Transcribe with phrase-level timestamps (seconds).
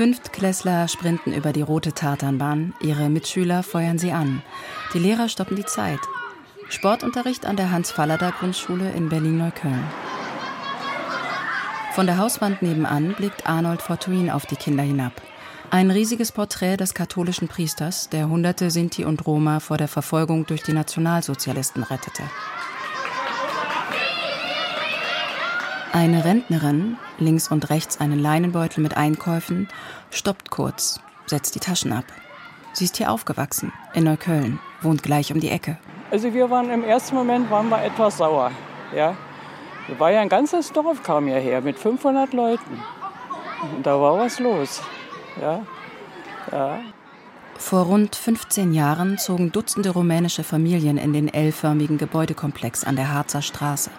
[0.00, 4.42] Fünftklässler sprinten über die rote Tatanbahn, ihre Mitschüler feuern sie an.
[4.94, 6.00] Die Lehrer stoppen die Zeit.
[6.70, 9.84] Sportunterricht an der Hans-Fallada-Grundschule in Berlin-Neukölln.
[11.92, 15.12] Von der Hauswand nebenan blickt Arnold Fortuin auf die Kinder hinab.
[15.70, 20.62] Ein riesiges Porträt des katholischen Priesters, der hunderte Sinti und Roma vor der Verfolgung durch
[20.62, 22.22] die Nationalsozialisten rettete.
[25.92, 29.66] Eine Rentnerin, links und rechts einen Leinenbeutel mit Einkäufen,
[30.10, 32.04] stoppt kurz, setzt die Taschen ab.
[32.72, 35.78] Sie ist hier aufgewachsen, in Neukölln, wohnt gleich um die Ecke.
[36.12, 38.52] Also wir waren im ersten Moment waren wir etwas sauer,
[38.94, 39.16] ja.
[39.98, 42.80] War ja ein ganzes Dorf kam hierher mit 500 Leuten.
[43.74, 44.80] Und da war was los,
[45.40, 45.62] ja.
[46.52, 46.78] ja.
[47.58, 53.42] Vor rund 15 Jahren zogen Dutzende rumänische Familien in den L-förmigen Gebäudekomplex an der Harzer
[53.42, 53.90] Straße.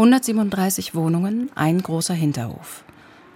[0.00, 2.84] 137 Wohnungen, ein großer Hinterhof.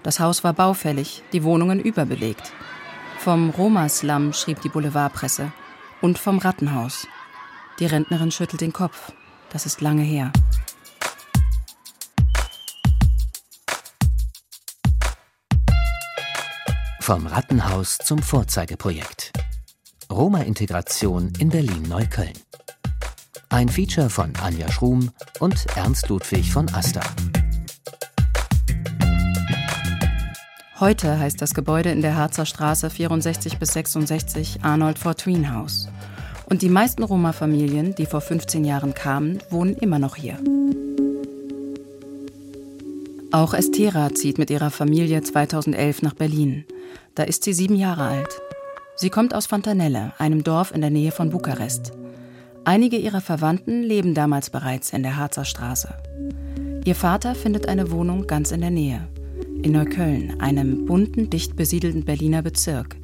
[0.02, 2.54] Das Haus war baufällig, die Wohnungen überbelegt.
[3.18, 5.52] Vom Roma-Slum schrieb die Boulevardpresse
[6.00, 7.06] und vom Rattenhaus.
[7.80, 9.12] Die Rentnerin schüttelt den Kopf.
[9.50, 10.32] Das ist lange her.
[16.98, 19.32] Vom Rattenhaus zum Vorzeigeprojekt.
[20.10, 22.32] Roma-Integration in Berlin-Neukölln.
[23.54, 27.02] Ein Feature von Anja Schrum und Ernst Ludwig von Asta.
[30.80, 35.88] Heute heißt das Gebäude in der Harzer Straße 64 bis 66 Arnold Fortuin Haus.
[36.46, 40.36] Und die meisten Roma-Familien, die vor 15 Jahren kamen, wohnen immer noch hier.
[43.30, 46.64] Auch Estera zieht mit ihrer Familie 2011 nach Berlin.
[47.14, 48.40] Da ist sie sieben Jahre alt.
[48.96, 51.92] Sie kommt aus Fontanelle, einem Dorf in der Nähe von Bukarest.
[52.66, 55.88] Einige ihrer Verwandten leben damals bereits in der Harzer Straße.
[56.86, 59.06] Ihr Vater findet eine Wohnung ganz in der Nähe.
[59.62, 62.96] In Neukölln, einem bunten, dicht besiedelten Berliner Bezirk.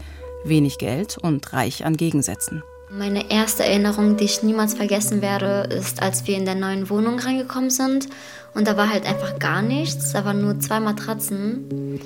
[0.45, 2.63] Wenig Geld und reich an Gegensätzen.
[2.91, 7.19] Meine erste Erinnerung, die ich niemals vergessen werde, ist, als wir in der neuen Wohnung
[7.19, 8.09] reingekommen sind.
[8.55, 10.13] Und da war halt einfach gar nichts.
[10.13, 12.01] Da waren nur zwei Matratzen.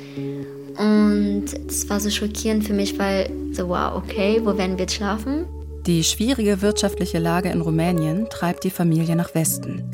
[0.77, 4.95] Und es war so schockierend für mich, weil so, wow, okay, wo werden wir jetzt
[4.95, 5.47] schlafen?
[5.87, 9.84] Die schwierige wirtschaftliche Lage in Rumänien treibt die Familie nach Westen.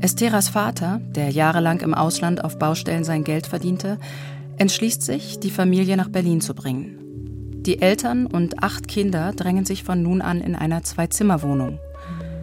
[0.00, 3.98] Esteras Vater, der jahrelang im Ausland auf Baustellen sein Geld verdiente,
[4.56, 6.98] entschließt sich, die Familie nach Berlin zu bringen.
[7.60, 11.78] Die Eltern und acht Kinder drängen sich von nun an in einer Zwei-Zimmer-Wohnung.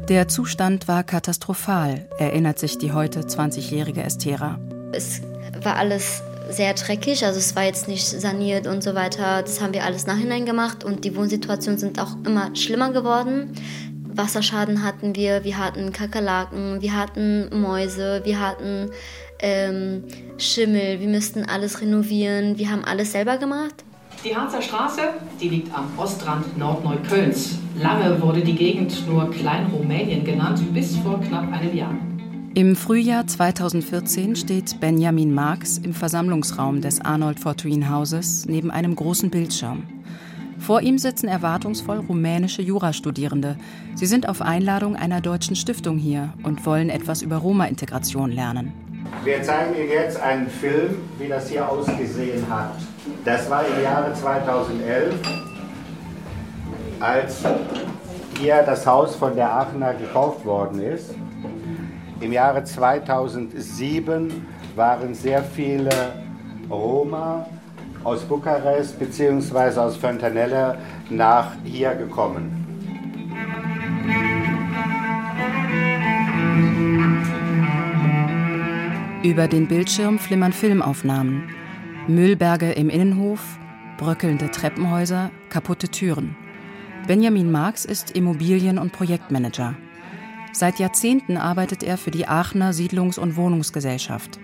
[0.07, 4.59] Der Zustand war katastrophal, erinnert sich die heute 20-jährige Estera.
[4.91, 5.21] Es
[5.63, 9.41] war alles sehr dreckig, also es war jetzt nicht saniert und so weiter.
[9.41, 13.53] Das haben wir alles nachhinein gemacht und die Wohnsituationen sind auch immer schlimmer geworden.
[14.13, 18.89] Wasserschaden hatten wir, wir hatten Kakerlaken, wir hatten Mäuse, wir hatten
[19.39, 20.03] ähm,
[20.37, 23.83] Schimmel, wir müssten alles renovieren, wir haben alles selber gemacht.
[24.23, 25.01] Die Harzer Straße,
[25.39, 27.59] die liegt am Ostrand Nordneuköllns.
[27.79, 31.93] Lange wurde die Gegend nur Klein-Rumänien genannt, bis vor knapp einem Jahr.
[32.57, 39.29] Im Frühjahr 2014 steht Benjamin Marx im Versammlungsraum des Arnold Fortuin Hauses neben einem großen
[39.29, 39.83] Bildschirm.
[40.57, 43.57] Vor ihm sitzen erwartungsvoll rumänische Jurastudierende.
[43.95, 48.71] Sie sind auf Einladung einer deutschen Stiftung hier und wollen etwas über Roma-Integration lernen.
[49.25, 52.77] Wir zeigen Ihnen jetzt einen Film, wie das hier ausgesehen hat.
[53.25, 55.13] Das war im Jahre 2011,
[57.01, 57.43] als
[58.39, 61.15] hier das Haus von der Aachener gekauft worden ist.
[62.21, 64.45] Im Jahre 2007
[64.75, 66.13] waren sehr viele
[66.69, 67.45] Roma
[68.03, 69.79] aus Bukarest bzw.
[69.79, 70.77] aus Fontanelle
[71.09, 72.61] nach hier gekommen.
[79.23, 81.49] Über den Bildschirm flimmern Filmaufnahmen.
[82.07, 83.57] Müllberge im Innenhof,
[83.97, 86.35] bröckelnde Treppenhäuser, kaputte Türen.
[87.07, 89.75] Benjamin Marx ist Immobilien- und Projektmanager.
[90.57, 94.39] Seit Jahrzehnten arbeitet er für die Aachener Siedlungs- und Wohnungsgesellschaft.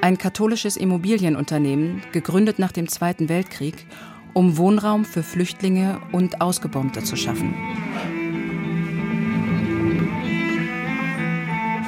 [0.00, 3.84] Ein katholisches Immobilienunternehmen, gegründet nach dem Zweiten Weltkrieg,
[4.32, 7.52] um Wohnraum für Flüchtlinge und Ausgebombte zu schaffen.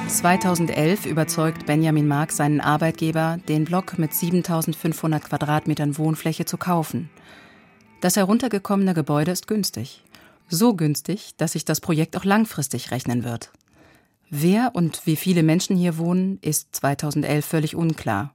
[0.09, 7.09] 2011 überzeugt Benjamin Marx seinen Arbeitgeber, den Block mit 7500 Quadratmetern Wohnfläche zu kaufen.
[8.01, 10.03] Das heruntergekommene Gebäude ist günstig.
[10.49, 13.51] So günstig, dass sich das Projekt auch langfristig rechnen wird.
[14.29, 18.33] Wer und wie viele Menschen hier wohnen, ist 2011 völlig unklar.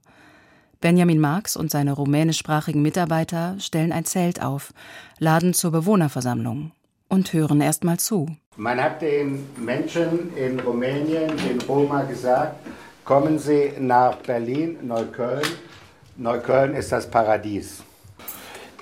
[0.81, 4.73] Benjamin Marx und seine rumänischsprachigen Mitarbeiter stellen ein Zelt auf,
[5.17, 6.71] laden zur Bewohnerversammlung
[7.09, 8.33] und hören erst mal zu.
[8.55, 12.55] Man hat den Menschen in Rumänien, den Roma, gesagt,
[13.03, 15.45] kommen Sie nach Berlin, Neukölln.
[16.15, 17.83] Neukölln ist das Paradies.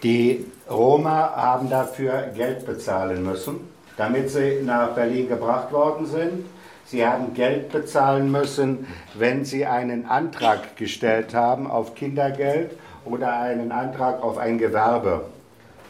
[0.03, 3.61] Die Roma haben dafür Geld bezahlen müssen,
[3.97, 6.45] damit sie nach Berlin gebracht worden sind.
[6.85, 8.85] Sie haben Geld bezahlen müssen,
[9.15, 15.25] wenn sie einen Antrag gestellt haben auf Kindergeld oder einen Antrag auf ein Gewerbe.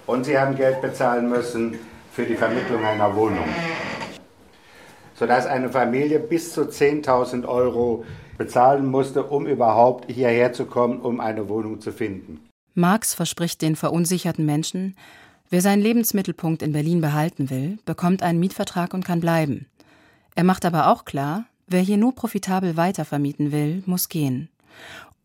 [0.05, 1.77] Und sie haben Geld bezahlen müssen
[2.13, 3.45] für die Vermittlung einer Wohnung.
[5.15, 8.05] Sodass eine Familie bis zu 10.000 Euro
[8.37, 12.46] bezahlen musste, um überhaupt hierher zu kommen, um eine Wohnung zu finden.
[12.77, 14.95] Marx verspricht den verunsicherten Menschen,
[15.49, 19.65] wer seinen Lebensmittelpunkt in Berlin behalten will, bekommt einen Mietvertrag und kann bleiben.
[20.35, 24.49] Er macht aber auch klar, wer hier nur profitabel weitervermieten will, muss gehen.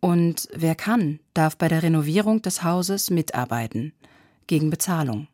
[0.01, 3.93] Und wer kann, darf bei der Renovierung des Hauses mitarbeiten,
[4.47, 5.29] gegen Bezahlung.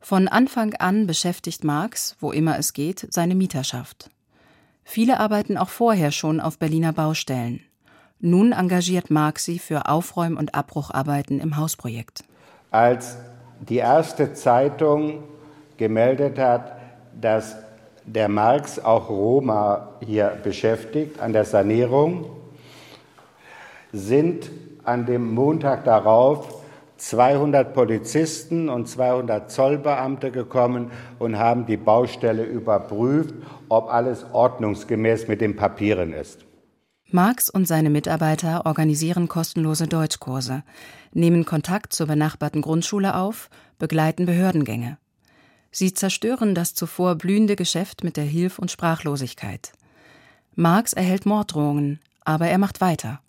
[0.00, 4.10] Von Anfang an beschäftigt Marx, wo immer es geht, seine Mieterschaft.
[4.82, 7.60] Viele arbeiten auch vorher schon auf Berliner Baustellen.
[8.20, 12.24] Nun engagiert Marx sie für Aufräum- und Abbrucharbeiten im Hausprojekt.
[12.72, 13.16] Als
[13.60, 15.22] die erste Zeitung
[15.76, 16.72] gemeldet hat,
[17.20, 17.56] dass
[18.04, 22.26] der Marx auch Roma hier beschäftigt an der Sanierung,
[23.92, 24.50] sind
[24.82, 26.62] an dem Montag darauf
[26.96, 30.90] 200 Polizisten und 200 Zollbeamte gekommen
[31.20, 33.34] und haben die Baustelle überprüft,
[33.68, 36.47] ob alles ordnungsgemäß mit den Papieren ist.
[37.10, 40.62] Marx und seine Mitarbeiter organisieren kostenlose Deutschkurse,
[41.14, 44.98] nehmen Kontakt zur benachbarten Grundschule auf, begleiten Behördengänge.
[45.70, 49.72] Sie zerstören das zuvor blühende Geschäft mit der Hilf- und Sprachlosigkeit.
[50.54, 53.20] Marx erhält Morddrohungen, aber er macht weiter.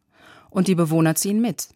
[0.49, 1.69] Und die Bewohner ziehen mit.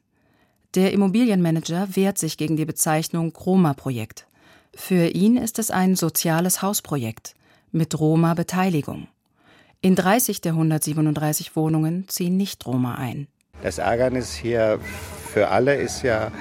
[0.76, 4.28] Der Immobilienmanager wehrt sich gegen die Bezeichnung Roma-Projekt.
[4.76, 7.36] Für ihn ist es ein soziales Hausprojekt
[7.72, 9.08] mit Roma-Beteiligung.
[9.86, 13.28] In 30 der 137 Wohnungen ziehen nicht Roma ein.
[13.62, 14.80] Das Ärgernis hier
[15.34, 16.32] für alle ist ja,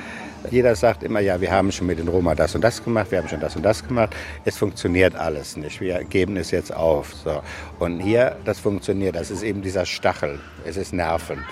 [0.53, 3.19] jeder sagt immer, ja, wir haben schon mit den Roma das und das gemacht, wir
[3.19, 4.15] haben schon das und das gemacht.
[4.45, 5.81] Es funktioniert alles nicht.
[5.81, 7.15] Wir geben es jetzt auf.
[7.15, 7.43] So.
[7.81, 9.17] Und hier, das funktioniert.
[9.17, 10.39] Das ist eben dieser Stachel.
[10.65, 11.43] Es ist nervend.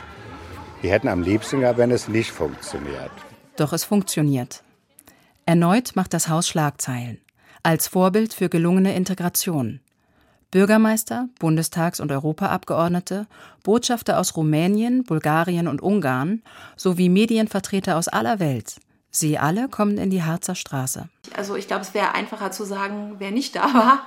[0.83, 3.11] Wir hätten am liebsten gehabt, wenn es nicht funktioniert.
[3.57, 4.63] Doch es funktioniert.
[5.45, 7.19] Erneut macht das Haus Schlagzeilen.
[7.65, 9.81] Als Vorbild für gelungene Integration.
[10.51, 13.27] Bürgermeister, Bundestags- und Europaabgeordnete,
[13.63, 16.43] Botschafter aus Rumänien, Bulgarien und Ungarn
[16.77, 18.77] sowie Medienvertreter aus aller Welt.
[19.13, 21.09] Sie alle kommen in die Harzer Straße.
[21.37, 24.07] Also ich glaube, es wäre einfacher zu sagen, wer nicht da war.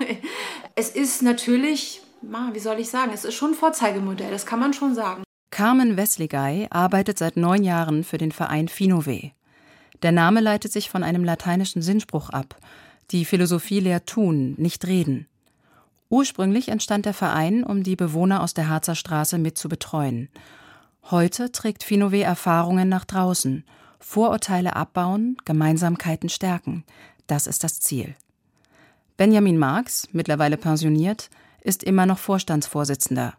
[0.75, 4.73] Es ist natürlich, wie soll ich sagen, es ist schon ein Vorzeigemodell, das kann man
[4.73, 5.23] schon sagen.
[5.51, 9.31] Carmen Wesligay arbeitet seit neun Jahren für den Verein Finove.
[10.01, 12.55] Der Name leitet sich von einem lateinischen Sinnspruch ab.
[13.11, 15.27] Die Philosophie lehrt tun, nicht reden.
[16.13, 20.29] Ursprünglich entstand der Verein, um die Bewohner aus der Harzer Straße mit zu betreuen.
[21.09, 23.63] Heute trägt Finove Erfahrungen nach draußen,
[23.97, 26.83] Vorurteile abbauen, Gemeinsamkeiten stärken.
[27.25, 28.13] Das ist das Ziel.
[29.17, 31.31] Benjamin Marx, mittlerweile pensioniert,
[31.61, 33.33] ist immer noch Vorstandsvorsitzender.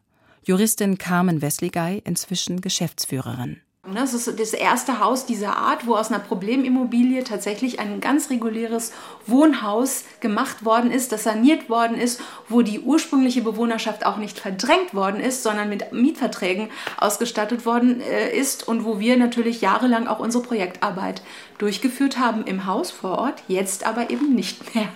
[0.45, 3.61] Juristin Carmen Wesligay, inzwischen Geschäftsführerin.
[3.93, 8.93] Das ist das erste Haus dieser Art, wo aus einer Problemimmobilie tatsächlich ein ganz reguläres
[9.27, 14.95] Wohnhaus gemacht worden ist, das saniert worden ist, wo die ursprüngliche Bewohnerschaft auch nicht verdrängt
[14.95, 20.19] worden ist, sondern mit Mietverträgen ausgestattet worden äh, ist und wo wir natürlich jahrelang auch
[20.19, 21.21] unsere Projektarbeit
[21.59, 24.89] durchgeführt haben im Haus vor Ort, jetzt aber eben nicht mehr.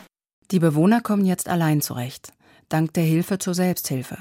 [0.50, 2.32] Die Bewohner kommen jetzt allein zurecht,
[2.70, 4.16] dank der Hilfe zur Selbsthilfe.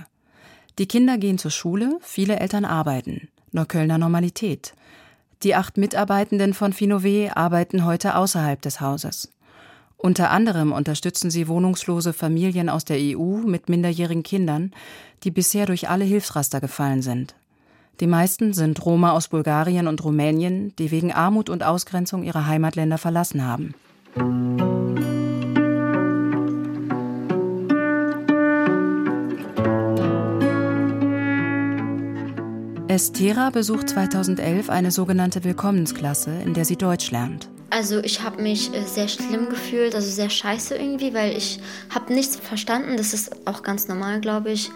[0.78, 3.30] Die Kinder gehen zur Schule, viele Eltern arbeiten.
[3.52, 4.74] Neuköllner Normalität.
[5.44, 9.30] Die acht Mitarbeitenden von Finove arbeiten heute außerhalb des Hauses.
[9.98, 14.72] Unter anderem unterstützen sie wohnungslose Familien aus der EU mit minderjährigen Kindern,
[15.24, 17.36] die bisher durch alle Hilfsraster gefallen sind.
[18.00, 23.00] Die meisten sind Roma aus Bulgarien und Rumänien, die wegen Armut und Ausgrenzung ihre Heimatländer
[23.00, 23.74] verlassen haben.
[32.90, 37.50] Estera besucht 2011 eine sogenannte Willkommensklasse, in der sie Deutsch lernt.
[37.70, 41.60] Also ich habe mich äh, sehr schlimm gefühlt, also sehr scheiße irgendwie, weil ich
[41.94, 42.96] habe nichts verstanden.
[42.96, 44.72] Das ist auch ganz normal, glaube ich.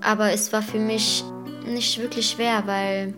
[0.00, 1.22] Aber es war für mich
[1.64, 3.14] nicht wirklich schwer, weil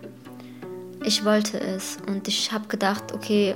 [1.03, 1.97] ich wollte es.
[2.07, 3.55] Und ich habe gedacht, okay,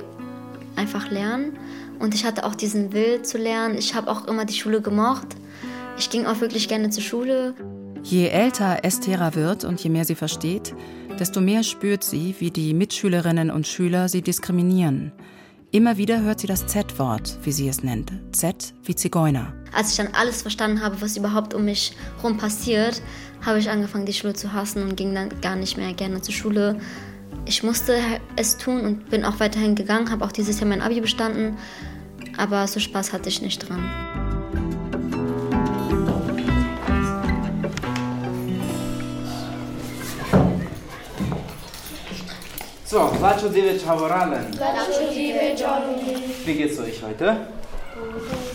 [0.75, 1.59] einfach lernen.
[1.99, 3.77] Und ich hatte auch diesen Will zu lernen.
[3.77, 5.27] Ich habe auch immer die Schule gemocht.
[5.99, 7.53] Ich ging auch wirklich gerne zur Schule.
[8.03, 10.73] Je älter Estera wird und je mehr sie versteht,
[11.19, 15.11] desto mehr spürt sie, wie die Mitschülerinnen und Schüler sie diskriminieren.
[15.71, 18.11] Immer wieder hört sie das Z-Wort, wie sie es nennt.
[18.31, 19.53] Z wie Zigeuner.
[19.73, 23.01] Als ich dann alles verstanden habe, was überhaupt um mich herum passiert,
[23.45, 26.33] habe ich angefangen, die Schule zu hassen und ging dann gar nicht mehr gerne zur
[26.33, 26.77] Schule,
[27.45, 27.97] ich musste
[28.35, 31.57] es tun und bin auch weiterhin gegangen, habe auch dieses Jahr mein Abi bestanden,
[32.37, 34.30] aber so Spaß hatte ich nicht dran.
[42.91, 44.47] So, Klatschu Dive Chavoralen.
[46.45, 47.47] Wie geht's euch heute?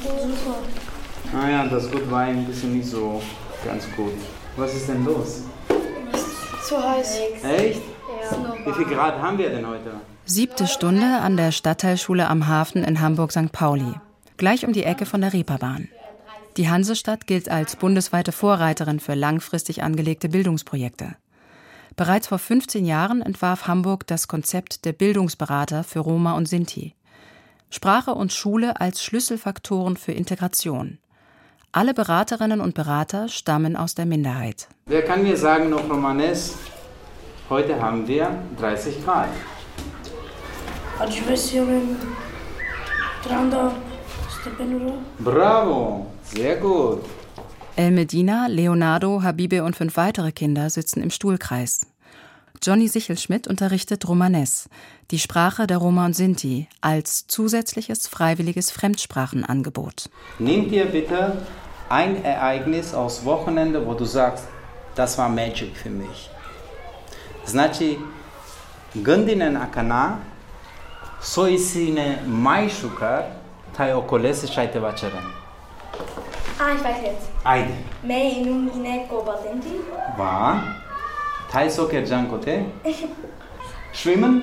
[0.02, 0.57] Super.
[1.35, 3.23] Ah ja, das gut war ein bisschen nicht so
[3.64, 4.12] ganz gut.
[4.59, 5.45] Was ist denn los?
[6.69, 7.19] Zu heiß.
[7.45, 7.81] Echt?
[8.31, 8.55] Ja.
[8.66, 9.93] Wie viel Grad haben wir denn heute?
[10.26, 13.52] Siebte Stunde an der Stadtteilschule am Hafen in Hamburg-St.
[13.52, 13.95] Pauli.
[14.37, 15.88] Gleich um die Ecke von der Reeperbahn.
[16.59, 21.16] Die Hansestadt gilt als bundesweite Vorreiterin für langfristig angelegte Bildungsprojekte.
[21.96, 26.94] Bereits vor 15 Jahren entwarf Hamburg das Konzept der Bildungsberater für Roma und Sinti.
[27.70, 30.98] Sprache und Schule als Schlüsselfaktoren für Integration.
[31.72, 34.68] Alle Beraterinnen und Berater stammen aus der Minderheit.
[34.84, 36.56] Wer kann mir sagen, noch Romanes?
[37.48, 39.30] Heute haben wir 30 Grad.
[45.18, 47.04] Bravo, sehr gut.
[47.78, 51.83] El Medina, Leonardo, Habibe und fünf weitere Kinder sitzen im Stuhlkreis.
[52.62, 54.71] Johnny Sichelschmidt unterrichtet Romanes,
[55.11, 60.09] die Sprache der Roma und Sinti, als zusätzliches freiwilliges Fremdsprachenangebot.
[60.38, 61.37] Nimm dir bitte
[61.90, 64.45] ein Ereignis aus Wochenende, wo du sagst,
[64.95, 66.30] das war Magic für mich.
[67.45, 67.99] Znači,
[69.02, 70.18] gândine na cana,
[71.21, 73.37] soi sine mai șucar,
[73.73, 74.78] tai ocolese și ai te
[76.58, 77.28] Ah, ich weiß jetzt.
[77.44, 77.72] Aide.
[78.02, 79.78] Me inum ineko batenti.
[80.16, 80.62] Va.
[81.50, 82.64] Tai soker jankote.
[83.92, 84.42] Schwimmen?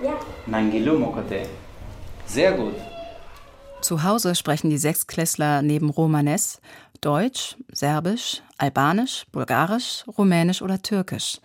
[0.00, 0.12] Ja.
[0.46, 1.42] Nangilu mokote.
[2.26, 2.74] Sehr gut.
[3.80, 6.60] Zu Hause sprechen die Sechsklässler neben Romanes
[7.00, 11.40] Deutsch, Serbisch, Albanisch, Bulgarisch, Rumänisch oder Türkisch.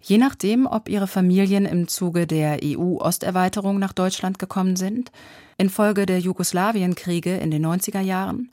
[0.00, 5.10] Je nachdem, ob ihre Familien im Zuge der EU-Osterweiterung nach Deutschland gekommen sind,
[5.58, 8.50] infolge der Jugoslawienkriege in den 90er Jahren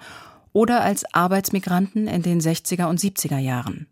[0.53, 3.88] oder als Arbeitsmigranten in den 60er und 70er Jahren.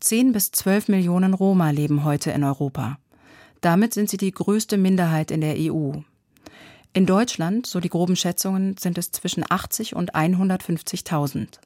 [0.00, 2.98] 10 bis 12 Millionen Roma leben heute in Europa.
[3.60, 5.92] Damit sind sie die größte Minderheit in der EU.
[6.92, 11.58] In Deutschland, so die groben Schätzungen, sind es zwischen 80 und 150.000.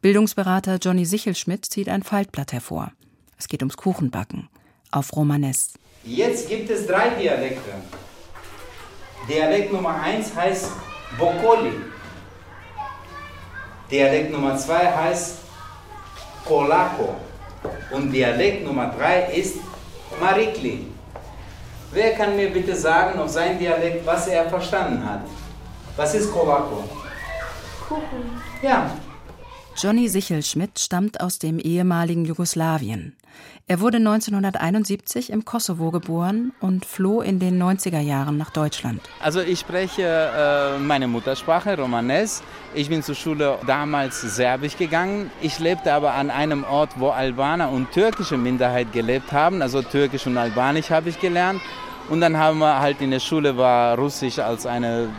[0.00, 2.92] Bildungsberater Johnny Sichelschmidt zieht ein Faltblatt hervor.
[3.36, 4.48] Es geht ums Kuchenbacken
[4.90, 5.74] auf Romanes.
[6.04, 7.70] Jetzt gibt es drei Dialekte.
[9.28, 10.72] Dialekt Nummer 1 heißt
[11.18, 11.72] Bokoli.
[13.90, 15.38] Dialekt Nummer 2 heißt
[16.44, 17.16] Kolako.
[17.90, 19.56] Und Dialekt Nummer 3 ist
[20.20, 20.86] Marikli.
[21.92, 25.22] Wer kann mir bitte sagen auf sein Dialekt, was er verstanden hat?
[25.96, 26.84] Was ist Kolako?
[27.88, 28.40] Kuchen.
[28.62, 28.90] Ja.
[29.76, 33.16] Johnny Sichelschmidt stammt aus dem ehemaligen Jugoslawien.
[33.70, 39.00] Er wurde 1971 im Kosovo geboren und floh in den 90er Jahren nach Deutschland.
[39.20, 42.42] Also ich spreche äh, meine Muttersprache, Romanes.
[42.74, 45.30] Ich bin zur Schule damals Serbisch gegangen.
[45.40, 49.62] Ich lebte aber an einem Ort, wo Albaner und türkische Minderheit gelebt haben.
[49.62, 51.60] Also Türkisch und Albanisch habe ich gelernt.
[52.08, 55.10] Und dann haben wir halt in der Schule war Russisch als eine,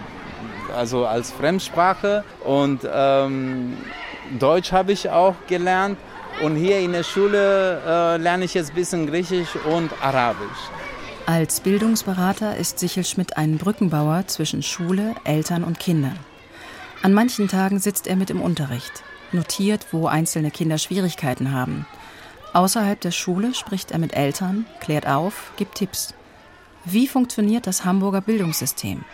[0.76, 3.78] also als Fremdsprache und ähm,
[4.40, 5.98] Deutsch habe ich auch gelernt.
[6.42, 10.70] Und hier in der Schule äh, lerne ich jetzt ein bisschen Griechisch und Arabisch.
[11.28, 16.18] Als Bildungsberater ist Sichelschmidt ein Brückenbauer zwischen Schule, Eltern und Kindern.
[17.04, 21.86] An manchen Tagen sitzt er mit im Unterricht, notiert, wo einzelne Kinder Schwierigkeiten haben.
[22.54, 26.14] Außerhalb der Schule spricht er mit Eltern, klärt auf, gibt Tipps.
[26.86, 29.06] Wie funktioniert das Hamburger Bildungssystem?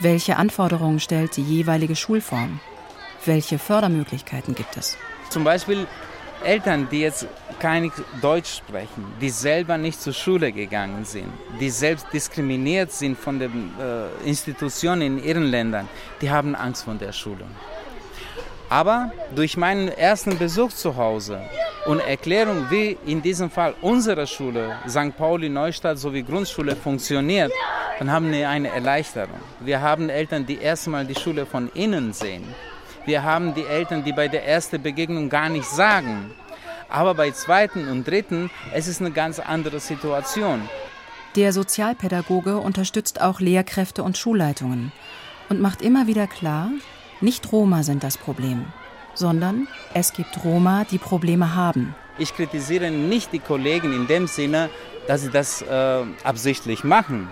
[0.00, 2.60] Welche Anforderungen stellt die jeweilige Schulform?
[3.24, 4.96] Welche Fördermöglichkeiten gibt es?
[5.30, 5.86] Zum Beispiel
[6.44, 7.26] Eltern, die jetzt
[7.58, 13.38] kein Deutsch sprechen, die selber nicht zur Schule gegangen sind, die selbst diskriminiert sind von
[13.38, 15.88] den äh, Institutionen in ihren Ländern,
[16.20, 17.44] die haben Angst vor der Schule.
[18.68, 21.40] Aber durch meinen ersten Besuch zu Hause
[21.86, 25.16] und Erklärung, wie in diesem Fall unsere Schule, St.
[25.16, 27.52] Pauli Neustadt sowie Grundschule funktioniert,
[27.98, 29.40] dann haben wir eine Erleichterung.
[29.60, 32.44] Wir haben Eltern, die erstmal die Schule von innen sehen
[33.04, 36.30] wir haben die Eltern, die bei der ersten Begegnung gar nicht sagen.
[36.88, 40.68] Aber bei zweiten und dritten, es ist eine ganz andere Situation.
[41.36, 44.92] Der Sozialpädagoge unterstützt auch Lehrkräfte und Schulleitungen
[45.48, 46.70] und macht immer wieder klar,
[47.22, 48.66] nicht Roma sind das Problem,
[49.14, 51.94] sondern es gibt Roma, die Probleme haben.
[52.18, 54.68] Ich kritisiere nicht die Kollegen in dem Sinne,
[55.06, 57.28] dass sie das äh, absichtlich machen,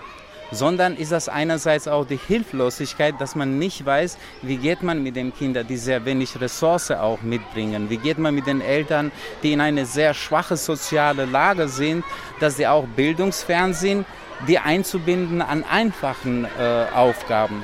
[0.52, 5.16] sondern ist das einerseits auch die Hilflosigkeit, dass man nicht weiß, wie geht man mit
[5.16, 9.52] den Kindern, die sehr wenig Ressourcen auch mitbringen, wie geht man mit den Eltern, die
[9.52, 12.04] in eine sehr schwache soziale Lage sind,
[12.40, 14.06] dass sie auch bildungsfern sind,
[14.48, 17.62] die einzubinden an einfachen äh, Aufgaben.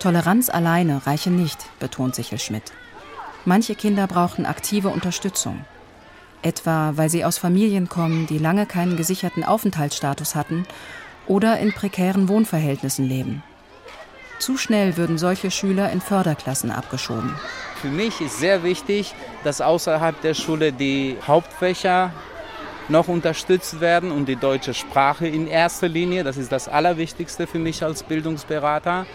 [0.00, 2.72] Toleranz alleine reiche nicht, betont Sichel Schmidt.
[3.44, 5.64] Manche Kinder brauchen aktive Unterstützung.
[6.42, 10.66] Etwa weil sie aus Familien kommen, die lange keinen gesicherten Aufenthaltsstatus hatten
[11.26, 13.42] oder in prekären Wohnverhältnissen leben.
[14.38, 17.34] Zu schnell würden solche Schüler in Förderklassen abgeschoben.
[17.80, 19.14] Für mich ist sehr wichtig,
[19.44, 22.12] dass außerhalb der Schule die Hauptfächer
[22.88, 26.22] noch unterstützt werden und die deutsche Sprache in erster Linie.
[26.22, 29.06] Das ist das Allerwichtigste für mich als Bildungsberater.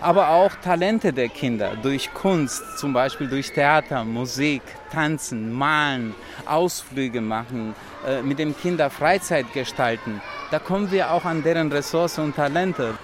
[0.00, 4.62] Aber auch Talente der Kinder durch Kunst, zum Beispiel durch Theater, Musik,
[4.92, 6.14] Tanzen, Malen,
[6.46, 7.74] Ausflüge machen,
[8.06, 10.20] äh, mit dem Kinder Freizeit gestalten.
[10.50, 12.94] Da kommen wir auch an deren Ressourcen und Talente.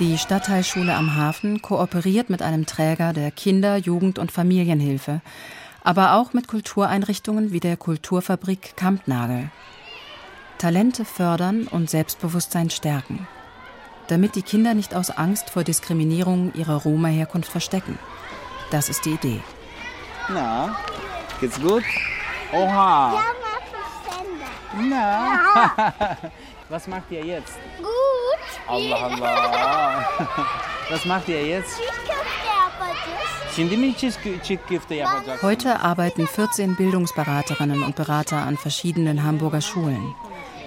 [0.00, 5.22] Die Stadtteilschule am Hafen kooperiert mit einem Träger der Kinder-, Jugend- und Familienhilfe,
[5.82, 9.50] aber auch mit Kultureinrichtungen wie der Kulturfabrik Kampnagel.
[10.58, 13.26] Talente fördern und Selbstbewusstsein stärken,
[14.08, 17.98] damit die Kinder nicht aus Angst vor Diskriminierung ihrer Roma-Herkunft verstecken.
[18.70, 19.40] Das ist die Idee.
[20.28, 20.76] Na,
[21.40, 21.84] geht's gut?
[22.52, 23.14] Oha!
[23.14, 23.22] Ja,
[24.88, 25.94] Na.
[26.68, 27.54] Was macht ihr jetzt?
[27.78, 27.88] Gut.
[28.66, 30.06] Allah Allah.
[30.90, 31.80] Was macht ihr jetzt?
[35.42, 40.14] Heute arbeiten 14 Bildungsberaterinnen und Berater an verschiedenen Hamburger Schulen.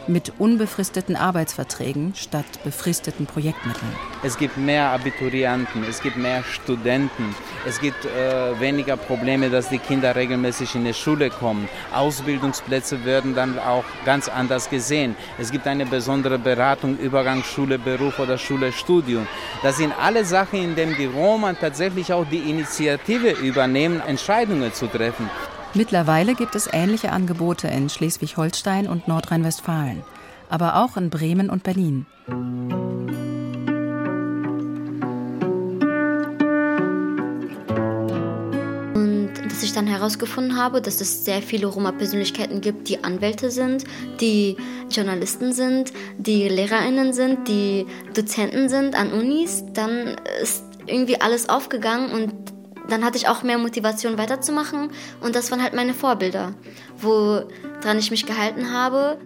[0.08, 3.92] Mit unbefristeten Arbeitsverträgen statt befristeten Projektmitteln.
[4.24, 7.36] Es gibt mehr Abiturienten, es gibt mehr Studenten,
[7.68, 11.70] es gibt äh, weniger Probleme, dass die Kinder regelmäßig in die Schule kommen.
[11.94, 15.16] Ausbildungsplätze werden dann auch ganz anders gesehen.
[15.38, 19.28] Es gibt eine besondere Beratung, Übergang Schule, Beruf oder Schule, Studium.
[19.62, 24.88] Das sind alle Sachen, in denen die Roma tatsächlich auch die Initiative übernehmen, Entscheidungen zu
[24.88, 25.30] treffen.
[25.74, 30.04] Mittlerweile gibt es ähnliche Angebote in Schleswig-Holstein und Nordrhein-Westfalen,
[30.50, 32.06] aber auch in Bremen und Berlin.
[38.94, 43.86] Und dass ich dann herausgefunden habe, dass es sehr viele Roma-Persönlichkeiten gibt, die Anwälte sind,
[44.20, 44.58] die
[44.90, 52.12] Journalisten sind, die LehrerInnen sind, die Dozenten sind an Unis, dann ist irgendwie alles aufgegangen
[52.12, 52.51] und
[52.92, 56.54] dann hatte ich auch mehr Motivation weiterzumachen und das waren halt meine Vorbilder,
[56.98, 59.18] woran ich mich gehalten habe.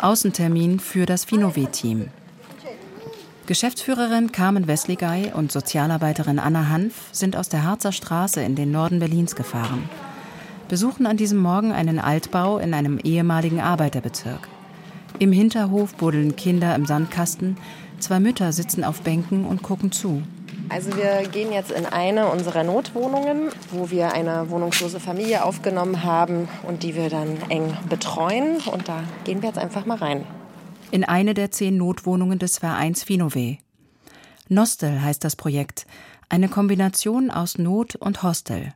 [0.00, 2.08] Außentermin für das Finoweh-Team.
[3.46, 8.98] Geschäftsführerin Carmen Wesligay und Sozialarbeiterin Anna Hanf sind aus der Harzer Straße in den Norden
[8.98, 9.88] Berlins gefahren.
[10.68, 14.48] Besuchen an diesem Morgen einen Altbau in einem ehemaligen Arbeiterbezirk.
[15.20, 17.56] Im Hinterhof buddeln Kinder im Sandkasten,
[18.00, 20.22] zwei Mütter sitzen auf Bänken und gucken zu.
[20.68, 26.48] Also wir gehen jetzt in eine unserer Notwohnungen, wo wir eine wohnungslose Familie aufgenommen haben
[26.66, 28.56] und die wir dann eng betreuen.
[28.72, 30.24] Und da gehen wir jetzt einfach mal rein.
[30.90, 33.58] In eine der zehn Notwohnungen des Vereins Finoweh.
[34.48, 35.86] Nostel heißt das Projekt,
[36.28, 38.72] eine Kombination aus Not und Hostel.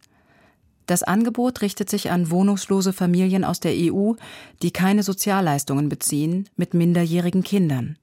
[0.90, 4.14] Das Angebot richtet sich an wohnungslose Familien aus der EU,
[4.60, 7.96] die keine Sozialleistungen beziehen, mit minderjährigen Kindern.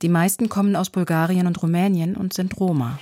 [0.00, 3.00] Die meisten kommen aus Bulgarien und Rumänien und sind Roma.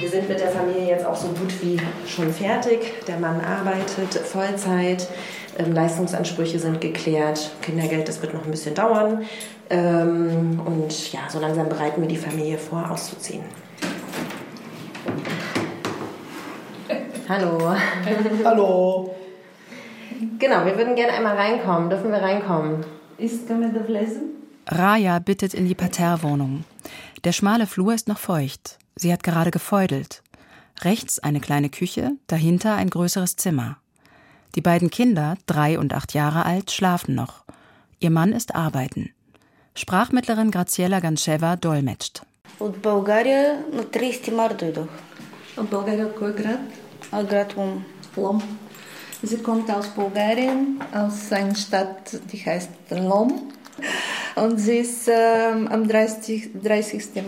[0.00, 2.92] Wir sind mit der Familie jetzt auch so gut wie schon fertig.
[3.06, 5.08] Der Mann arbeitet Vollzeit,
[5.56, 9.24] ähm, Leistungsansprüche sind geklärt, Kindergeld, das wird noch ein bisschen dauern.
[9.70, 13.44] Ähm, und ja, so langsam bereiten wir die Familie vor, auszuziehen.
[17.26, 17.74] Hallo.
[18.44, 19.14] Hallo.
[20.38, 21.88] Genau, wir würden gerne einmal reinkommen.
[21.88, 22.84] Dürfen wir reinkommen?
[23.16, 24.30] Ist Kamedov lesen?
[24.66, 26.64] Raya bittet in die Parterrewohnung.
[27.24, 28.78] Der schmale Flur ist noch feucht.
[28.96, 30.22] Sie hat gerade gefeudelt.
[30.82, 33.78] Rechts eine kleine Küche, dahinter ein größeres Zimmer.
[34.54, 37.44] Die beiden Kinder, drei und acht Jahre alt, schlafen noch.
[38.00, 39.10] Ihr Mann ist arbeiten.
[39.74, 42.22] Sprachmittlerin Graziella Ganscheva dolmetscht.
[42.58, 44.88] Und Bulgarien 30 Mark durch.
[45.56, 46.58] Und Bulgarien Grad?
[47.22, 48.42] Grad um Plom.
[49.22, 53.52] Sie kommt aus Bulgarien, aus einer Stadt, die heißt Lom.
[54.36, 56.50] Und sie ist ähm, am 30.
[56.62, 57.22] 30.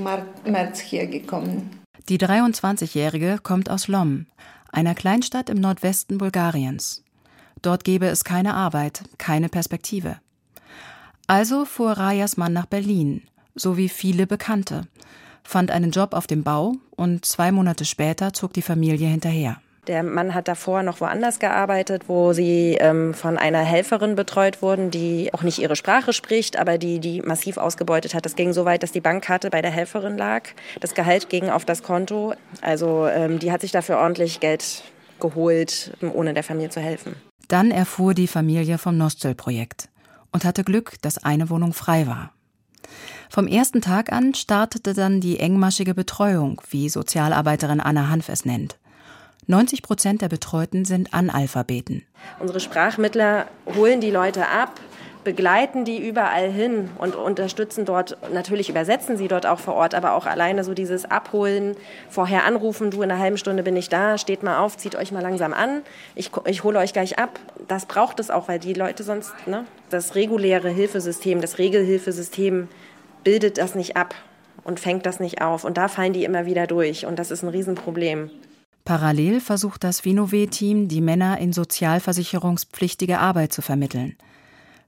[0.44, 1.70] März hier gekommen.
[2.08, 4.26] Die 23-Jährige kommt aus Lom,
[4.72, 7.02] einer Kleinstadt im Nordwesten Bulgariens.
[7.62, 10.18] Dort gäbe es keine Arbeit, keine Perspektive.
[11.26, 13.22] Also fuhr Rajas Mann nach Berlin,
[13.54, 14.86] so wie viele Bekannte,
[15.42, 19.60] fand einen Job auf dem Bau und zwei Monate später zog die Familie hinterher.
[19.86, 24.90] Der Mann hat davor noch woanders gearbeitet, wo sie ähm, von einer Helferin betreut wurden,
[24.90, 28.24] die auch nicht ihre Sprache spricht, aber die die massiv ausgebeutet hat.
[28.24, 30.48] Das ging so weit, dass die Bankkarte bei der Helferin lag.
[30.80, 32.34] Das Gehalt ging auf das Konto.
[32.62, 34.82] Also ähm, die hat sich dafür ordentlich Geld
[35.20, 37.14] geholt, ohne der Familie zu helfen.
[37.46, 39.88] Dann erfuhr die Familie vom Nostel-Projekt
[40.32, 42.32] und hatte Glück, dass eine Wohnung frei war.
[43.30, 48.78] Vom ersten Tag an startete dann die engmaschige Betreuung, wie Sozialarbeiterin Anna Hanf es nennt.
[49.48, 52.02] 90 Prozent der Betreuten sind Analphabeten.
[52.40, 54.80] Unsere Sprachmittler holen die Leute ab,
[55.22, 60.14] begleiten die überall hin und unterstützen dort, natürlich übersetzen sie dort auch vor Ort, aber
[60.14, 61.76] auch alleine so dieses Abholen,
[62.08, 65.10] vorher anrufen, du in einer halben Stunde bin ich da, steht mal auf, zieht euch
[65.10, 65.82] mal langsam an,
[66.14, 67.40] ich, ich hole euch gleich ab.
[67.66, 72.68] Das braucht es auch, weil die Leute sonst, ne, das reguläre Hilfesystem, das Regelhilfesystem
[73.24, 74.14] bildet das nicht ab
[74.62, 75.64] und fängt das nicht auf.
[75.64, 78.30] Und da fallen die immer wieder durch und das ist ein Riesenproblem.
[78.86, 84.16] Parallel versucht das Vinove-Team, die Männer in sozialversicherungspflichtige Arbeit zu vermitteln.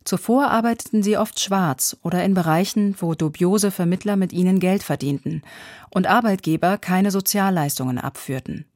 [0.05, 5.43] Zuvor arbeiteten sie oft schwarz oder in Bereichen, wo dubiose Vermittler mit ihnen Geld verdienten
[5.91, 8.67] und Arbeitgeber keine Sozialleistungen abführten.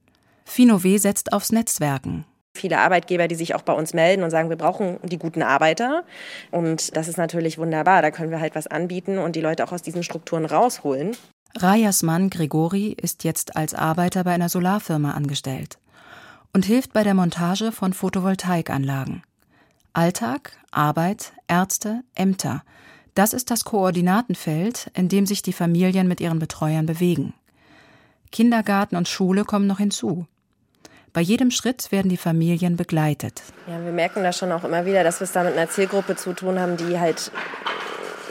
[0.45, 2.25] Finove setzt aufs Netzwerken.
[2.55, 6.03] Viele Arbeitgeber, die sich auch bei uns melden und sagen, wir brauchen die guten Arbeiter.
[6.51, 8.03] Und das ist natürlich wunderbar.
[8.03, 11.17] Da können wir halt was anbieten und die Leute auch aus diesen Strukturen rausholen.
[11.59, 15.79] Rajas Mann Gregori ist jetzt als Arbeiter bei einer Solarfirma angestellt
[16.55, 19.23] und hilft bei der Montage von Photovoltaikanlagen.
[19.93, 22.63] Alltag, Arbeit, Ärzte, Ämter.
[23.15, 27.35] Das ist das Koordinatenfeld, in dem sich die Familien mit ihren Betreuern bewegen.
[28.31, 30.27] Kindergarten und Schule kommen noch hinzu.
[31.13, 33.43] Bei jedem Schritt werden die Familien begleitet.
[33.67, 36.17] Ja, wir merken da schon auch immer wieder, dass wir es da mit einer Zielgruppe
[36.17, 37.31] zu tun haben, die halt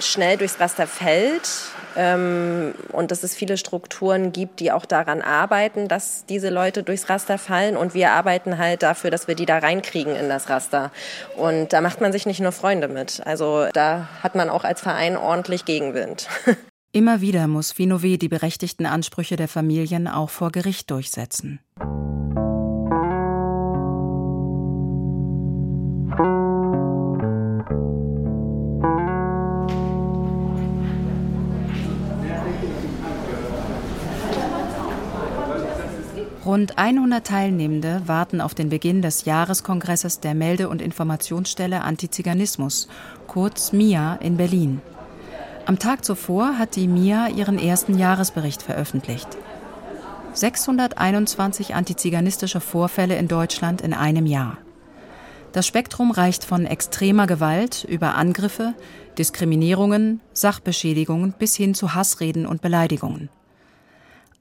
[0.04, 1.50] schnell durchs Raster fällt
[1.96, 7.10] ähm, und dass es viele Strukturen gibt, die auch daran arbeiten, dass diese Leute durchs
[7.10, 10.92] Raster fallen und wir arbeiten halt dafür, dass wir die da reinkriegen in das Raster.
[11.38, 13.22] Und da macht man sich nicht nur Freunde mit.
[13.26, 16.28] Also da hat man auch als Verein ordentlich Gegenwind.
[16.94, 21.60] Immer wieder muss Vinové die berechtigten Ansprüche der Familien auch vor Gericht durchsetzen.
[36.52, 42.90] Rund 100 Teilnehmende warten auf den Beginn des Jahreskongresses der Melde- und Informationsstelle Antiziganismus,
[43.26, 44.82] kurz MIA, in Berlin.
[45.66, 49.30] Am Tag zuvor hat die MIA ihren ersten Jahresbericht veröffentlicht.
[50.34, 54.58] 621 antiziganistische Vorfälle in Deutschland in einem Jahr.
[55.54, 58.74] Das Spektrum reicht von extremer Gewalt über Angriffe,
[59.18, 63.30] Diskriminierungen, Sachbeschädigungen bis hin zu Hassreden und Beleidigungen.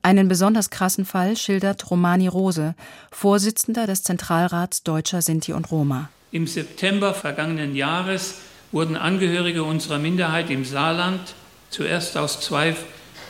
[0.03, 2.75] Einen besonders krassen Fall schildert Romani Rose,
[3.11, 6.09] Vorsitzender des Zentralrats Deutscher Sinti und Roma.
[6.33, 8.37] Im September vergangenen Jahres
[8.73, 11.21] wurden Angehörige unserer Minderheit im Saarland
[11.69, 12.75] zuerst aus zwei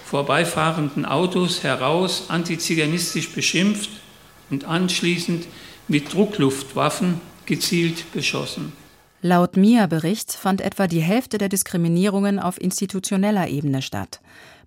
[0.04, 3.90] vorbeifahrenden Autos heraus antiziganistisch beschimpft
[4.50, 5.46] und anschließend
[5.88, 8.72] mit Druckluftwaffen gezielt beschossen.
[9.22, 14.20] Laut MIA-Bericht fand etwa die Hälfte der Diskriminierungen auf institutioneller Ebene statt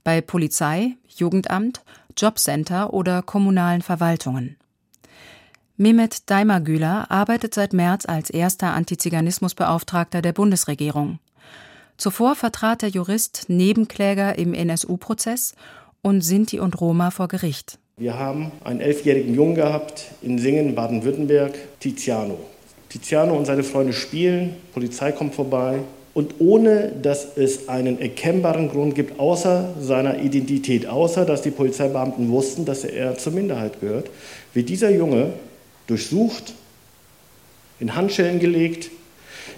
[0.04, 1.82] bei Polizei, Jugendamt,
[2.18, 4.58] Jobcenter oder kommunalen Verwaltungen.
[5.76, 11.20] Mehmet Daimagüler arbeitet seit März als erster Antiziganismusbeauftragter der Bundesregierung.
[11.98, 15.56] Zuvor vertrat der Jurist Nebenkläger im NSU-Prozess
[16.02, 17.80] und Sinti und Roma vor Gericht.
[17.98, 22.40] Wir haben einen elfjährigen Jungen gehabt in Singen, Baden-Württemberg, Tiziano.
[22.90, 25.80] Tiziano und seine Freunde spielen, Polizei kommt vorbei,
[26.14, 32.30] und ohne dass es einen erkennbaren Grund gibt, außer seiner Identität, außer dass die Polizeibeamten
[32.30, 34.10] wussten, dass er zur Minderheit gehört,
[34.54, 35.34] wird dieser Junge
[35.88, 36.54] durchsucht,
[37.80, 38.92] in Handschellen gelegt,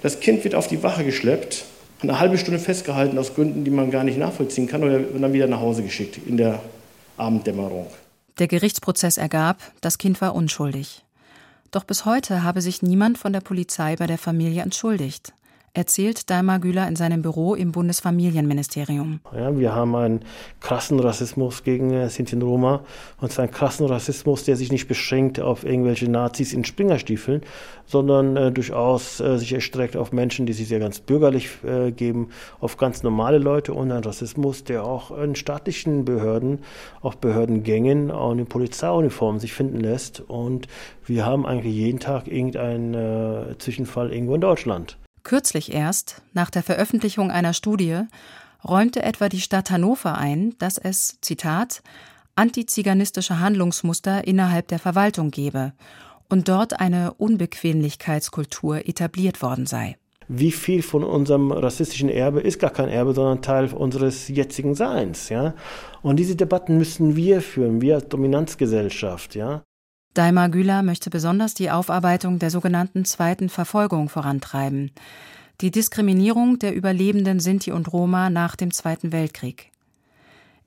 [0.01, 1.65] das Kind wird auf die Wache geschleppt,
[2.01, 5.47] eine halbe Stunde festgehalten aus Gründen, die man gar nicht nachvollziehen kann, und dann wieder
[5.47, 6.61] nach Hause geschickt in der
[7.17, 7.87] Abenddämmerung.
[8.39, 11.03] Der Gerichtsprozess ergab, das Kind war unschuldig.
[11.71, 15.33] Doch bis heute habe sich niemand von der Polizei bei der Familie entschuldigt
[15.75, 19.19] erzählt Daimar Güler in seinem Büro im Bundesfamilienministerium.
[19.35, 20.21] Ja, wir haben einen
[20.61, 22.83] krassen Rassismus gegen äh, Sinti und Roma.
[23.19, 27.41] Und zwar einen krassen Rassismus, der sich nicht beschränkt auf irgendwelche Nazis in Springerstiefeln,
[27.85, 32.29] sondern äh, durchaus äh, sich erstreckt auf Menschen, die sich sehr ganz bürgerlich äh, geben,
[32.59, 36.59] auf ganz normale Leute und ein Rassismus, der auch in staatlichen Behörden,
[37.01, 40.21] auch Behördengängen, auch in Polizeiuniformen sich finden lässt.
[40.21, 40.67] Und
[41.05, 44.97] wir haben eigentlich jeden Tag irgendeinen äh, Zwischenfall irgendwo in Deutschland.
[45.25, 48.01] Kürzlich erst, nach der Veröffentlichung einer Studie,
[48.63, 51.81] räumte etwa die Stadt Hannover ein, dass es, Zitat,
[52.35, 55.73] antiziganistische Handlungsmuster innerhalb der Verwaltung gebe
[56.29, 59.97] und dort eine Unbequemlichkeitskultur etabliert worden sei.
[60.27, 65.29] Wie viel von unserem rassistischen Erbe ist gar kein Erbe, sondern Teil unseres jetzigen Seins,
[65.29, 65.55] ja?
[66.03, 69.63] Und diese Debatten müssen wir führen, wir als Dominanzgesellschaft, ja?
[70.15, 74.91] Daimar Güler möchte besonders die Aufarbeitung der sogenannten zweiten Verfolgung vorantreiben,
[75.59, 79.71] die Diskriminierung der Überlebenden Sinti und Roma nach dem Zweiten Weltkrieg.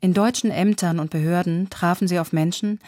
[0.02, 2.78] In deutschen Ämtern und Behörden trafen sie auf Menschen,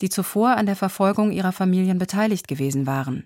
[0.00, 3.24] die zuvor an der Verfolgung ihrer Familien beteiligt gewesen waren.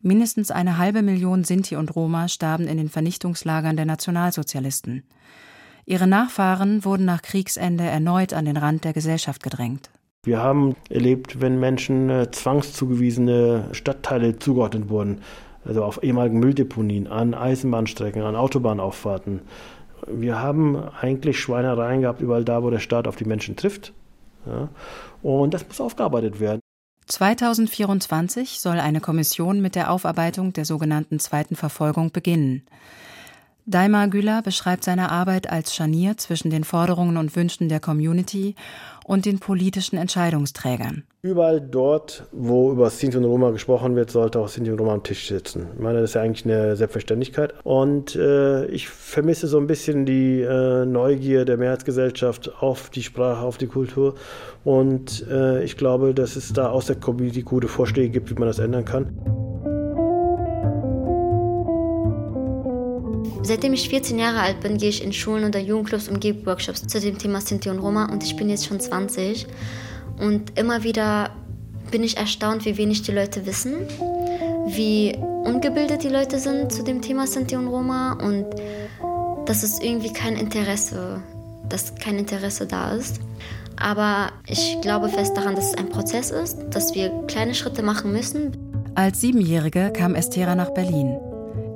[0.00, 5.02] Mindestens eine halbe Million Sinti und Roma starben in den Vernichtungslagern der Nationalsozialisten.
[5.84, 9.90] Ihre Nachfahren wurden nach Kriegsende erneut an den Rand der Gesellschaft gedrängt.
[10.24, 15.22] Wir haben erlebt, wenn Menschen äh, zwangszugewiesene Stadtteile zugeordnet wurden,
[15.64, 19.42] also auf ehemaligen Mülldeponien, an Eisenbahnstrecken, an Autobahnauffahrten.
[20.08, 23.92] Wir haben eigentlich Schweinereien gehabt, überall da, wo der Staat auf die Menschen trifft.
[24.46, 24.68] Ja.
[25.22, 26.60] Und das muss aufgearbeitet werden.
[27.06, 32.64] 2024 soll eine Kommission mit der Aufarbeitung der sogenannten zweiten Verfolgung beginnen.
[33.70, 38.54] Daimar Güler beschreibt seine Arbeit als Scharnier zwischen den Forderungen und Wünschen der Community
[39.04, 41.04] und den politischen Entscheidungsträgern.
[41.20, 45.02] Überall dort, wo über Sinti und Roma gesprochen wird, sollte auch Sinti und Roma am
[45.02, 45.66] Tisch sitzen.
[45.74, 47.52] Ich meine, das ist ja eigentlich eine Selbstverständlichkeit.
[47.62, 53.44] Und äh, ich vermisse so ein bisschen die äh, Neugier der Mehrheitsgesellschaft auf die Sprache,
[53.44, 54.14] auf die Kultur.
[54.64, 58.48] Und äh, ich glaube, dass es da aus der Community gute Vorschläge gibt, wie man
[58.48, 59.57] das ändern kann.
[63.48, 66.86] Seitdem ich 14 Jahre alt bin, gehe ich in Schulen oder Jugendclubs und gebe Workshops
[66.86, 69.46] zu dem Thema Sinti und Roma und ich bin jetzt schon 20.
[70.18, 71.30] Und immer wieder
[71.90, 73.76] bin ich erstaunt, wie wenig die Leute wissen,
[74.66, 78.44] wie ungebildet die Leute sind zu dem Thema Sinti und Roma und
[79.46, 81.22] dass es irgendwie kein Interesse,
[81.70, 83.18] dass kein Interesse da ist.
[83.78, 88.12] Aber ich glaube fest daran, dass es ein Prozess ist, dass wir kleine Schritte machen
[88.12, 88.54] müssen.
[88.94, 91.16] Als Siebenjährige kam Estera nach Berlin.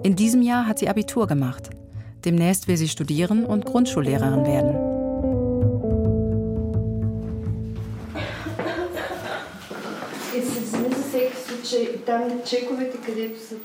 [0.02, 1.70] In diesem Jahr hat sie Abitur gemacht.
[2.24, 4.92] Demnächst will sie studieren und Grundschullehrerin werden.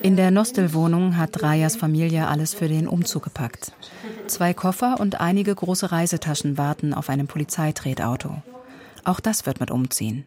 [0.03, 3.71] In der Nostelwohnung hat Rajas Familie alles für den Umzug gepackt.
[4.27, 8.43] Zwei Koffer und einige große Reisetaschen warten auf einem Polizeitretauto.
[9.03, 10.25] Auch das wird mit umziehen.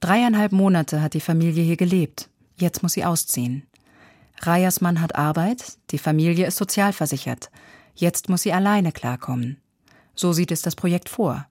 [0.00, 2.28] Dreieinhalb Monate hat die Familie hier gelebt.
[2.56, 3.64] Jetzt muss sie ausziehen.
[4.42, 7.50] Rajas Mann hat Arbeit, die Familie ist sozialversichert.
[7.94, 9.60] Jetzt muss sie alleine klarkommen.
[10.14, 11.46] So sieht es das Projekt vor.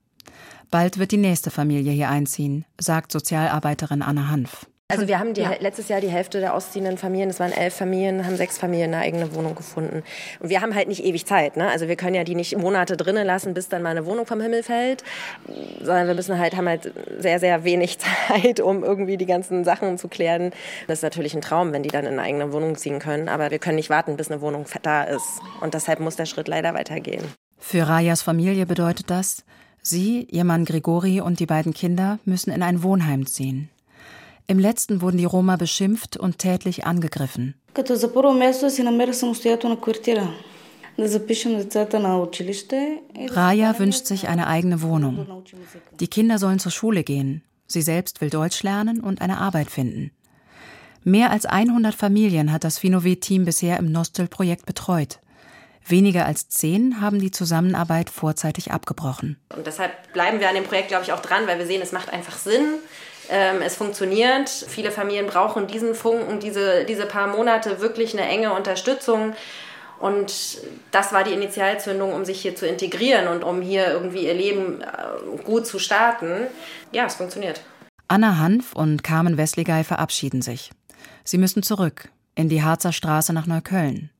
[0.71, 4.67] Bald wird die nächste Familie hier einziehen, sagt Sozialarbeiterin Anna Hanf.
[4.87, 5.55] Also wir haben die, ja.
[5.59, 9.01] letztes Jahr die Hälfte der ausziehenden Familien, es waren elf Familien, haben sechs Familien eine
[9.01, 10.03] eigene Wohnung gefunden.
[10.39, 11.57] Und wir haben halt nicht ewig Zeit.
[11.57, 11.67] Ne?
[11.67, 14.39] Also wir können ja die nicht Monate drinnen lassen, bis dann mal eine Wohnung vom
[14.41, 15.03] Himmel fällt,
[15.79, 19.97] sondern wir müssen halt, haben halt sehr, sehr wenig Zeit, um irgendwie die ganzen Sachen
[19.97, 20.51] zu klären.
[20.85, 23.49] Das ist natürlich ein Traum, wenn die dann in eine eigene Wohnung ziehen können, aber
[23.49, 25.41] wir können nicht warten, bis eine Wohnung da ist.
[25.61, 27.23] Und deshalb muss der Schritt leider weitergehen.
[27.57, 29.45] Für Rajas Familie bedeutet das,
[29.81, 33.69] sie, ihr Mann Grigori und die beiden Kinder müssen in ein Wohnheim ziehen.
[34.47, 37.55] Im letzten wurden die Roma beschimpft und tätlich angegriffen.
[43.31, 45.43] Raja wünscht sich eine eigene Wohnung.
[45.99, 47.43] Die Kinder sollen zur Schule gehen.
[47.67, 50.11] Sie selbst will Deutsch lernen und eine Arbeit finden.
[51.03, 55.19] Mehr als 100 Familien hat das Finowet-Team bisher im Nostel-Projekt betreut.
[55.87, 59.37] Weniger als zehn haben die Zusammenarbeit vorzeitig abgebrochen.
[59.55, 61.91] Und deshalb bleiben wir an dem Projekt, glaube ich, auch dran, weil wir sehen, es
[61.91, 62.79] macht einfach Sinn.
[63.29, 64.49] Ähm, es funktioniert.
[64.49, 69.33] Viele Familien brauchen diesen Funken, diese, diese paar Monate wirklich eine enge Unterstützung.
[69.99, 70.59] Und
[70.91, 74.81] das war die Initialzündung, um sich hier zu integrieren und um hier irgendwie ihr Leben
[74.81, 76.47] äh, gut zu starten.
[76.91, 77.61] Ja, es funktioniert.
[78.07, 80.71] Anna Hanf und Carmen Westligay verabschieden sich.
[81.23, 84.11] Sie müssen zurück in die Harzer Straße nach Neukölln,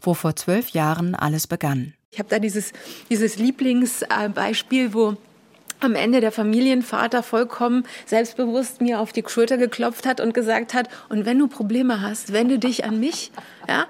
[0.00, 1.94] wo vor zwölf Jahren alles begann.
[2.10, 2.72] Ich habe da dieses,
[3.08, 5.16] dieses Lieblingsbeispiel, wo
[5.82, 10.88] am Ende der Familienvater vollkommen selbstbewusst mir auf die Schulter geklopft hat und gesagt hat,
[11.08, 13.32] und wenn du Probleme hast, wende dich an mich,
[13.68, 13.86] ja,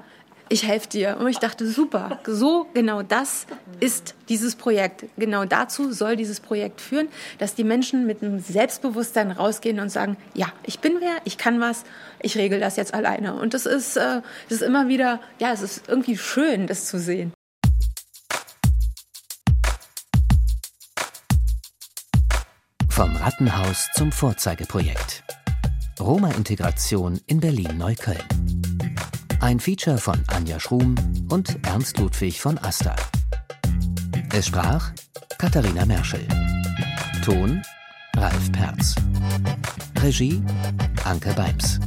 [0.49, 1.17] ich helfe dir.
[1.19, 3.47] Und ich dachte, super, so genau das
[3.81, 5.07] ist dieses Projekt.
[5.17, 10.19] Genau dazu soll dieses Projekt führen, dass die Menschen mit einem Selbstbewusstsein rausgehen und sagen,
[10.35, 11.85] ja, ich bin wer, ich kann was,
[12.21, 13.35] ich regel das jetzt alleine.
[13.35, 16.99] Und das ist, äh, das ist immer wieder, ja, es ist irgendwie schön, das zu
[16.99, 17.33] sehen.
[22.93, 25.25] Vom Rattenhaus zum Vorzeigeprojekt.
[25.99, 28.23] Roma-Integration in Berlin-Neukölln.
[29.41, 30.95] Ein Feature von Anja Schrum
[31.31, 32.95] und Ernst Ludwig von Asta.
[34.35, 34.93] Es sprach
[35.39, 36.29] Katharina Merschel.
[37.25, 37.63] Ton
[38.15, 38.95] Ralf Perz.
[40.03, 40.43] Regie
[41.05, 41.81] Anke Beims.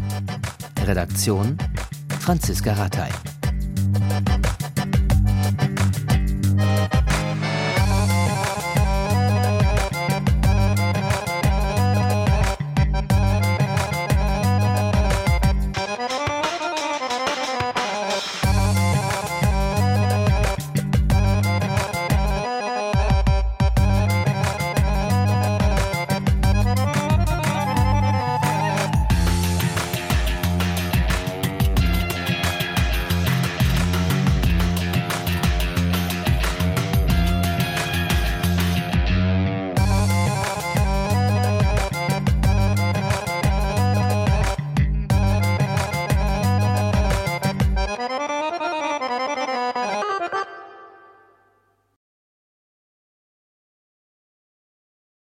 [0.87, 1.55] Redaktion
[2.19, 3.11] Franziska Rattay.